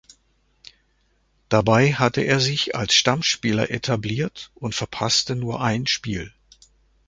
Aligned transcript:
Dabei 1.49 1.93
hatte 1.93 2.21
er 2.21 2.39
sich 2.39 2.73
als 2.75 2.95
Stammspieler 2.95 3.69
etabliert 3.69 4.49
und 4.55 4.73
verpasste 4.73 5.35
nur 5.35 5.61
ein 5.61 5.85
Spiel. 5.85 6.33